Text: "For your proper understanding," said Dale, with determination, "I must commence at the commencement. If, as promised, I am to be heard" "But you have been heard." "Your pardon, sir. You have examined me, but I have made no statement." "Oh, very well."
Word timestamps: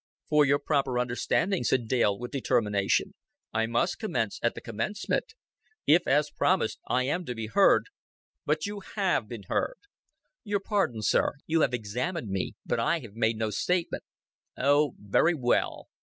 "For 0.29 0.45
your 0.45 0.57
proper 0.57 0.97
understanding," 0.97 1.63
said 1.63 1.87
Dale, 1.87 2.17
with 2.17 2.31
determination, 2.31 3.13
"I 3.53 3.67
must 3.67 3.99
commence 3.99 4.39
at 4.41 4.55
the 4.55 4.59
commencement. 4.61 5.35
If, 5.85 6.07
as 6.07 6.31
promised, 6.31 6.79
I 6.87 7.03
am 7.03 7.23
to 7.25 7.35
be 7.35 7.45
heard" 7.45 7.85
"But 8.47 8.65
you 8.65 8.79
have 8.95 9.27
been 9.27 9.43
heard." 9.47 9.77
"Your 10.43 10.59
pardon, 10.59 11.03
sir. 11.03 11.33
You 11.45 11.61
have 11.61 11.75
examined 11.75 12.29
me, 12.29 12.55
but 12.65 12.79
I 12.79 12.97
have 13.01 13.13
made 13.13 13.37
no 13.37 13.51
statement." 13.51 14.03
"Oh, 14.57 14.95
very 14.97 15.35
well." 15.35 15.87